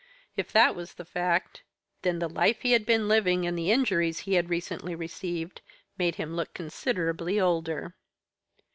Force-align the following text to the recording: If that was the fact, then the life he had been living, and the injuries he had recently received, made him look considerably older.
If 0.35 0.51
that 0.51 0.73
was 0.75 0.95
the 0.95 1.05
fact, 1.05 1.61
then 2.01 2.17
the 2.17 2.27
life 2.27 2.61
he 2.63 2.71
had 2.71 2.87
been 2.87 3.07
living, 3.07 3.45
and 3.45 3.55
the 3.55 3.71
injuries 3.71 4.21
he 4.21 4.33
had 4.33 4.49
recently 4.49 4.95
received, 4.95 5.61
made 5.95 6.15
him 6.15 6.35
look 6.35 6.55
considerably 6.55 7.39
older. 7.39 7.93